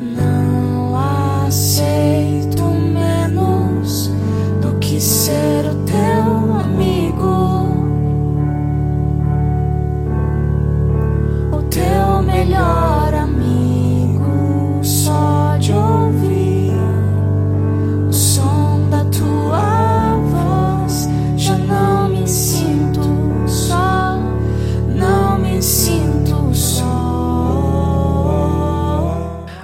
No. 0.00 0.33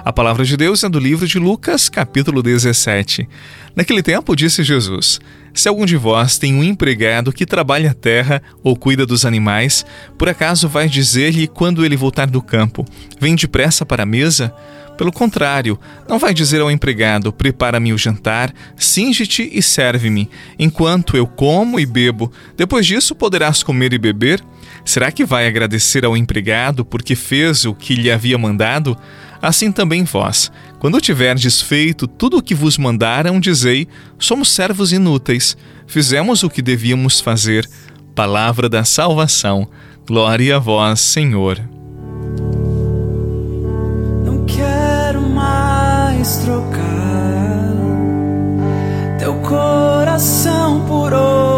A 0.03 0.11
palavra 0.11 0.43
de 0.43 0.57
Deus 0.57 0.83
é 0.83 0.89
do 0.89 0.97
livro 0.97 1.27
de 1.27 1.37
Lucas, 1.37 1.87
capítulo 1.87 2.41
17. 2.41 3.29
Naquele 3.75 4.01
tempo, 4.01 4.35
disse 4.35 4.63
Jesus: 4.63 5.21
Se 5.53 5.69
algum 5.69 5.85
de 5.85 5.95
vós 5.95 6.39
tem 6.39 6.55
um 6.55 6.63
empregado 6.63 7.31
que 7.31 7.45
trabalha 7.45 7.91
a 7.91 7.93
terra 7.93 8.41
ou 8.63 8.75
cuida 8.75 9.05
dos 9.05 9.25
animais, 9.25 9.85
por 10.17 10.27
acaso 10.27 10.67
vai 10.67 10.89
dizer-lhe 10.89 11.47
quando 11.47 11.85
ele 11.85 11.95
voltar 11.95 12.25
do 12.25 12.41
campo: 12.41 12.83
Vem 13.19 13.35
depressa 13.35 13.85
para 13.85 14.01
a 14.01 14.05
mesa? 14.05 14.51
Pelo 14.97 15.11
contrário, 15.11 15.79
não 16.09 16.17
vai 16.17 16.33
dizer 16.33 16.61
ao 16.61 16.71
empregado: 16.71 17.31
Prepara-me 17.31 17.93
o 17.93 17.97
jantar, 17.97 18.51
singe-te 18.75 19.47
e 19.53 19.61
serve-me, 19.61 20.29
enquanto 20.57 21.15
eu 21.15 21.27
como 21.27 21.79
e 21.79 21.85
bebo. 21.85 22.31
Depois 22.57 22.87
disso 22.87 23.13
poderás 23.13 23.61
comer 23.61 23.93
e 23.93 23.99
beber? 23.99 24.43
Será 24.83 25.11
que 25.11 25.23
vai 25.23 25.47
agradecer 25.47 26.05
ao 26.05 26.17
empregado 26.17 26.83
porque 26.83 27.15
fez 27.15 27.65
o 27.65 27.73
que 27.73 27.93
lhe 27.93 28.11
havia 28.11 28.37
mandado? 28.37 28.97
Assim 29.41 29.71
também 29.71 30.03
vós, 30.03 30.51
quando 30.77 31.01
tiverdes 31.01 31.61
feito 31.61 32.07
tudo 32.07 32.37
o 32.37 32.43
que 32.43 32.53
vos 32.53 32.77
mandaram, 32.77 33.39
dizei: 33.39 33.87
somos 34.19 34.51
servos 34.51 34.91
inúteis, 34.93 35.57
fizemos 35.87 36.43
o 36.43 36.49
que 36.49 36.61
devíamos 36.61 37.19
fazer. 37.19 37.67
Palavra 38.13 38.69
da 38.69 38.83
salvação. 38.83 39.67
Glória 40.05 40.57
a 40.57 40.59
vós, 40.59 40.99
Senhor. 40.99 41.59
Não 44.25 44.45
quero 44.45 45.21
mais 45.21 46.37
trocar 46.37 46.81
teu 49.17 49.35
coração 49.35 50.85
por 50.85 51.13
outro, 51.13 51.50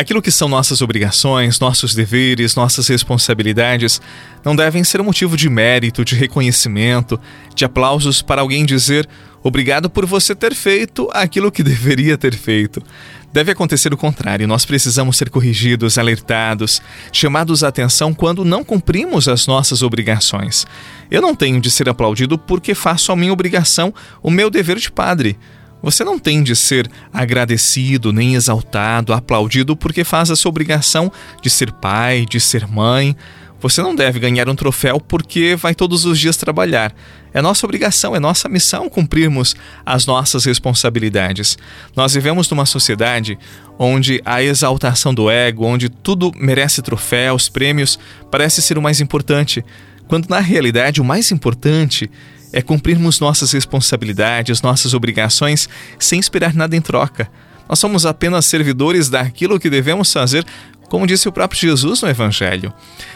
Aquilo 0.00 0.22
que 0.22 0.30
são 0.30 0.48
nossas 0.48 0.80
obrigações, 0.80 1.60
nossos 1.60 1.94
deveres, 1.94 2.54
nossas 2.54 2.88
responsabilidades 2.88 4.00
não 4.42 4.56
devem 4.56 4.82
ser 4.82 5.02
motivo 5.02 5.36
de 5.36 5.46
mérito, 5.50 6.06
de 6.06 6.14
reconhecimento, 6.14 7.20
de 7.54 7.66
aplausos 7.66 8.22
para 8.22 8.40
alguém 8.40 8.64
dizer 8.64 9.06
obrigado 9.42 9.90
por 9.90 10.06
você 10.06 10.34
ter 10.34 10.54
feito 10.54 11.06
aquilo 11.12 11.52
que 11.52 11.62
deveria 11.62 12.16
ter 12.16 12.34
feito. 12.34 12.82
Deve 13.30 13.52
acontecer 13.52 13.92
o 13.92 13.96
contrário, 13.96 14.48
nós 14.48 14.64
precisamos 14.64 15.18
ser 15.18 15.28
corrigidos, 15.28 15.98
alertados, 15.98 16.80
chamados 17.12 17.62
à 17.62 17.68
atenção 17.68 18.14
quando 18.14 18.42
não 18.42 18.64
cumprimos 18.64 19.28
as 19.28 19.46
nossas 19.46 19.82
obrigações. 19.82 20.66
Eu 21.10 21.20
não 21.20 21.34
tenho 21.34 21.60
de 21.60 21.70
ser 21.70 21.90
aplaudido 21.90 22.38
porque 22.38 22.74
faço 22.74 23.12
a 23.12 23.16
minha 23.16 23.34
obrigação, 23.34 23.92
o 24.22 24.30
meu 24.30 24.48
dever 24.48 24.78
de 24.78 24.90
padre. 24.90 25.38
Você 25.82 26.04
não 26.04 26.18
tem 26.18 26.42
de 26.42 26.54
ser 26.54 26.90
agradecido, 27.12 28.12
nem 28.12 28.34
exaltado, 28.34 29.12
aplaudido 29.12 29.76
porque 29.76 30.04
faz 30.04 30.30
a 30.30 30.36
sua 30.36 30.50
obrigação 30.50 31.10
de 31.42 31.48
ser 31.48 31.72
pai, 31.72 32.26
de 32.28 32.38
ser 32.38 32.66
mãe. 32.66 33.16
Você 33.60 33.82
não 33.82 33.94
deve 33.94 34.18
ganhar 34.18 34.48
um 34.48 34.54
troféu 34.54 34.98
porque 34.98 35.54
vai 35.54 35.74
todos 35.74 36.04
os 36.04 36.18
dias 36.18 36.36
trabalhar. 36.36 36.94
É 37.32 37.42
nossa 37.42 37.66
obrigação, 37.66 38.16
é 38.16 38.20
nossa 38.20 38.48
missão 38.48 38.88
cumprirmos 38.88 39.54
as 39.84 40.06
nossas 40.06 40.44
responsabilidades. 40.44 41.58
Nós 41.94 42.14
vivemos 42.14 42.50
numa 42.50 42.66
sociedade 42.66 43.38
onde 43.78 44.20
a 44.24 44.42
exaltação 44.42 45.14
do 45.14 45.30
ego, 45.30 45.64
onde 45.64 45.88
tudo 45.88 46.32
merece 46.36 46.82
troféus, 46.82 47.48
prêmios, 47.48 47.98
parece 48.30 48.62
ser 48.62 48.78
o 48.78 48.82
mais 48.82 49.00
importante, 49.00 49.64
quando 50.08 50.28
na 50.28 50.40
realidade 50.40 51.00
o 51.00 51.04
mais 51.04 51.30
importante 51.30 52.10
é 52.52 52.62
cumprirmos 52.62 53.20
nossas 53.20 53.52
responsabilidades, 53.52 54.62
nossas 54.62 54.94
obrigações, 54.94 55.68
sem 55.98 56.18
esperar 56.18 56.54
nada 56.54 56.76
em 56.76 56.80
troca. 56.80 57.30
Nós 57.68 57.78
somos 57.78 58.04
apenas 58.04 58.46
servidores 58.46 59.08
daquilo 59.08 59.60
que 59.60 59.70
devemos 59.70 60.12
fazer, 60.12 60.44
como 60.88 61.06
disse 61.06 61.28
o 61.28 61.32
próprio 61.32 61.60
Jesus 61.60 62.02
no 62.02 62.08
Evangelho. 62.08 62.72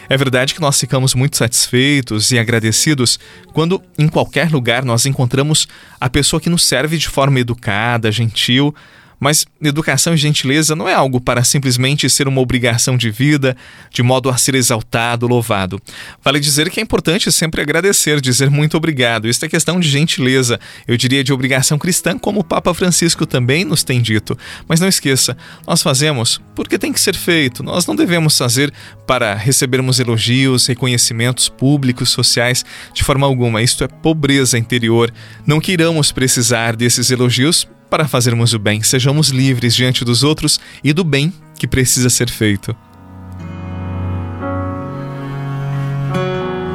É 0.07 0.15
verdade 0.15 0.53
que 0.53 0.61
nós 0.61 0.79
ficamos 0.79 1.13
muito 1.13 1.35
satisfeitos 1.35 2.31
e 2.31 2.39
agradecidos 2.39 3.19
quando, 3.51 3.83
em 3.99 4.07
qualquer 4.07 4.49
lugar, 4.49 4.85
nós 4.85 5.05
encontramos 5.05 5.67
a 5.99 6.09
pessoa 6.09 6.39
que 6.39 6.49
nos 6.49 6.65
serve 6.65 6.97
de 6.97 7.09
forma 7.09 7.37
educada, 7.37 8.09
gentil, 8.13 8.73
mas 9.19 9.45
educação 9.61 10.13
e 10.13 10.17
gentileza 10.17 10.75
não 10.75 10.87
é 10.87 10.93
algo 10.93 11.19
para 11.19 11.43
simplesmente 11.43 12.09
ser 12.09 12.27
uma 12.27 12.41
obrigação 12.41 12.97
de 12.97 13.09
vida, 13.09 13.55
de 13.91 14.03
modo 14.03 14.29
a 14.29 14.37
ser 14.37 14.55
exaltado, 14.55 15.27
louvado. 15.27 15.81
Vale 16.23 16.39
dizer 16.39 16.69
que 16.69 16.79
é 16.79 16.83
importante 16.83 17.31
sempre 17.31 17.61
agradecer, 17.61 18.21
dizer 18.21 18.49
muito 18.49 18.77
obrigado. 18.77 19.27
Isso 19.27 19.43
é 19.45 19.49
questão 19.49 19.79
de 19.79 19.89
gentileza, 19.89 20.59
eu 20.87 20.97
diria 20.97 21.23
de 21.23 21.33
obrigação 21.33 21.77
cristã, 21.77 22.17
como 22.17 22.39
o 22.41 22.43
Papa 22.43 22.73
Francisco 22.73 23.25
também 23.25 23.65
nos 23.65 23.83
tem 23.83 24.01
dito. 24.01 24.37
Mas 24.67 24.79
não 24.79 24.87
esqueça, 24.87 25.37
nós 25.67 25.81
fazemos 25.81 26.41
porque 26.55 26.77
tem 26.77 26.91
que 26.93 26.99
ser 26.99 27.15
feito. 27.15 27.63
Nós 27.63 27.85
não 27.85 27.95
devemos 27.95 28.37
fazer 28.37 28.73
para 29.05 29.33
recebermos 29.35 29.99
elogios, 29.99 30.67
reconhecimentos 30.67 31.49
públicos, 31.49 32.09
sociais, 32.09 32.63
de 32.93 33.03
forma 33.03 33.25
alguma. 33.25 33.61
Isto 33.61 33.83
é 33.83 33.87
pobreza 33.87 34.57
interior. 34.57 35.13
Não 35.45 35.59
queiramos 35.59 36.11
precisar 36.11 36.75
desses 36.75 37.11
elogios 37.11 37.67
para 37.89 38.07
fazermos 38.07 38.53
o 38.53 38.59
bem, 38.59 38.81
sejamos 38.81 39.29
livres 39.29 39.75
diante 39.75 40.03
dos 40.03 40.23
outros 40.23 40.59
e 40.83 40.93
do 40.93 41.03
bem 41.03 41.33
que 41.57 41.67
precisa 41.67 42.09
ser 42.09 42.29
feito. 42.29 42.75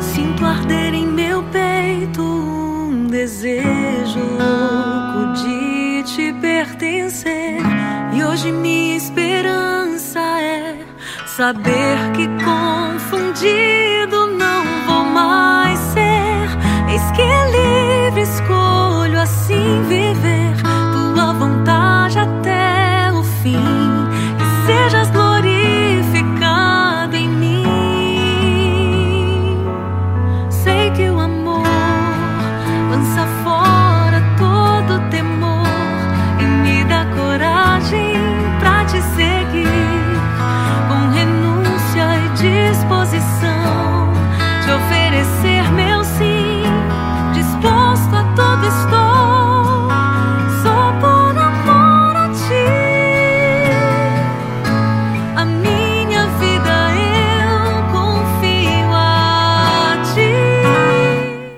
Sinto 0.01 0.45
arder 0.45 0.95
em 0.95 1.07
meu 1.07 1.43
peito 1.45 2.23
um 2.23 3.07
desejo 3.09 4.19
louco 4.19 5.35
de 5.35 6.03
te 6.05 6.33
pertencer. 6.41 7.61
E 8.13 8.25
hoje 8.25 8.51
minha 8.51 8.97
esperança 8.97 10.21
é 10.21 10.85
saber 11.37 11.99
que 12.15 12.27
confundido 12.45 14.27
não 14.37 14.65
vou 14.87 15.05
mais 15.05 15.79
ser. 15.79 16.49
Eis 16.91 17.11
que 17.13 17.23
livre 17.53 18.23
escolho 18.23 19.21
assim 19.21 19.83
viver. 19.89 20.30
be 23.53 23.80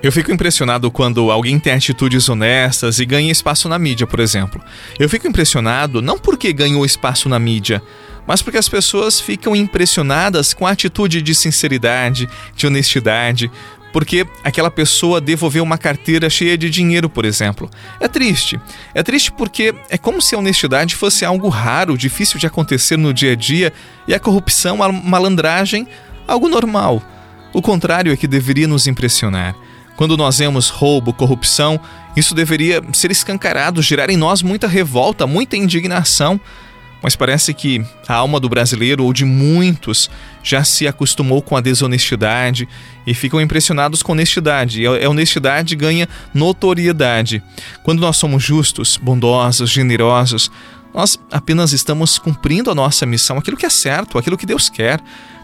Eu 0.03 0.11
fico 0.11 0.33
impressionado 0.33 0.91
quando 0.91 1.31
alguém 1.31 1.57
tem 1.57 1.71
atitudes 1.71 2.27
honestas 2.27 2.99
e 2.99 3.05
ganha 3.05 3.31
espaço 3.31 3.69
na 3.69 3.79
mídia, 3.79 4.05
por 4.05 4.19
exemplo. 4.19 4.61
Eu 4.99 5.07
fico 5.07 5.25
impressionado 5.25 6.01
não 6.01 6.19
porque 6.19 6.51
ganhou 6.51 6.85
espaço 6.85 7.29
na 7.29 7.39
mídia, 7.39 7.81
mas 8.27 8.41
porque 8.41 8.57
as 8.57 8.67
pessoas 8.67 9.21
ficam 9.21 9.55
impressionadas 9.55 10.53
com 10.53 10.67
a 10.67 10.71
atitude 10.71 11.21
de 11.21 11.33
sinceridade, 11.33 12.27
de 12.53 12.67
honestidade, 12.67 13.49
porque 13.93 14.27
aquela 14.43 14.69
pessoa 14.69 15.21
devolveu 15.21 15.63
uma 15.63 15.77
carteira 15.77 16.29
cheia 16.29 16.57
de 16.57 16.69
dinheiro, 16.69 17.09
por 17.09 17.23
exemplo. 17.23 17.69
É 17.97 18.09
triste. 18.09 18.59
É 18.93 19.01
triste 19.03 19.31
porque 19.31 19.73
é 19.89 19.97
como 19.97 20.21
se 20.21 20.35
a 20.35 20.37
honestidade 20.37 20.97
fosse 20.97 21.23
algo 21.23 21.47
raro, 21.47 21.97
difícil 21.97 22.37
de 22.37 22.45
acontecer 22.45 22.97
no 22.97 23.13
dia 23.13 23.31
a 23.31 23.35
dia 23.35 23.71
e 24.05 24.13
a 24.13 24.19
corrupção, 24.19 24.83
a 24.83 24.91
malandragem, 24.91 25.87
algo 26.27 26.49
normal. 26.49 27.01
O 27.53 27.61
contrário 27.61 28.11
é 28.11 28.17
que 28.17 28.27
deveria 28.27 28.67
nos 28.67 28.85
impressionar. 28.85 29.55
Quando 29.95 30.17
nós 30.17 30.39
vemos 30.39 30.69
roubo, 30.69 31.13
corrupção, 31.13 31.79
isso 32.15 32.33
deveria 32.33 32.81
ser 32.93 33.11
escancarado, 33.11 33.81
gerar 33.81 34.09
em 34.09 34.17
nós 34.17 34.41
muita 34.41 34.67
revolta, 34.67 35.27
muita 35.27 35.55
indignação 35.55 36.39
mas 37.03 37.17
parece 37.17 37.53
que 37.53 37.85
a 38.07 38.13
alma 38.13 38.39
do 38.39 38.47
brasileiro 38.47 39.03
ou 39.03 39.11
de 39.11 39.25
muitos 39.25 40.09
já 40.41 40.63
se 40.63 40.87
acostumou 40.87 41.41
com 41.41 41.57
a 41.57 41.59
desonestidade 41.59 42.65
e 43.05 43.13
ficam 43.13 43.41
impressionados 43.41 44.01
com 44.01 44.13
honestidade. 44.13 44.81
E 44.81 44.87
a 44.87 45.09
honestidade 45.09 45.75
ganha 45.75 46.07
notoriedade. 46.33 47.43
Quando 47.83 47.99
nós 47.99 48.15
somos 48.15 48.41
justos, 48.41 48.95
bondosos, 48.95 49.69
generosos, 49.69 50.49
nós 50.93 51.19
apenas 51.29 51.73
estamos 51.73 52.17
cumprindo 52.17 52.71
a 52.71 52.75
nossa 52.75 53.05
missão, 53.05 53.37
aquilo 53.37 53.57
que 53.57 53.65
é 53.65 53.69
certo, 53.69 54.17
aquilo 54.17 54.37
que 54.37 54.45
Deus 54.45 54.69
quer. 54.69 55.01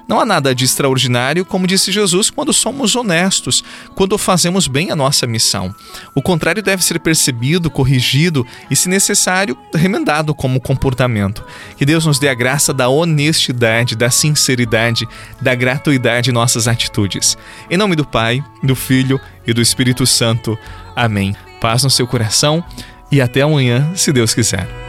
Não 0.09 0.19
há 0.19 0.25
nada 0.25 0.55
de 0.55 0.65
extraordinário, 0.65 1.45
como 1.45 1.67
disse 1.67 1.91
Jesus, 1.91 2.31
quando 2.31 2.51
somos 2.51 2.95
honestos, 2.95 3.63
quando 3.93 4.17
fazemos 4.17 4.67
bem 4.67 4.89
a 4.89 4.95
nossa 4.95 5.27
missão. 5.27 5.73
O 6.15 6.21
contrário 6.21 6.63
deve 6.63 6.83
ser 6.83 6.99
percebido, 6.99 7.69
corrigido 7.69 8.43
e, 8.71 8.75
se 8.75 8.89
necessário, 8.89 9.55
remendado 9.71 10.33
como 10.33 10.59
comportamento. 10.59 11.45
Que 11.77 11.85
Deus 11.85 12.07
nos 12.07 12.17
dê 12.17 12.27
a 12.27 12.33
graça 12.33 12.73
da 12.73 12.89
honestidade, 12.89 13.95
da 13.95 14.09
sinceridade, 14.09 15.07
da 15.39 15.53
gratuidade 15.53 16.31
em 16.31 16.33
nossas 16.33 16.67
atitudes. 16.67 17.37
Em 17.69 17.77
nome 17.77 17.95
do 17.95 18.03
Pai, 18.03 18.43
do 18.63 18.75
Filho 18.75 19.21
e 19.45 19.53
do 19.53 19.61
Espírito 19.61 20.07
Santo. 20.07 20.57
Amém. 20.95 21.35
Paz 21.61 21.83
no 21.83 21.89
seu 21.89 22.07
coração 22.07 22.63
e 23.11 23.21
até 23.21 23.41
amanhã, 23.41 23.91
se 23.93 24.11
Deus 24.11 24.33
quiser. 24.33 24.88